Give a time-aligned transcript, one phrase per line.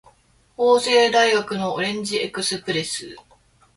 [0.57, 3.15] 法政大学のオレンジエクスプレス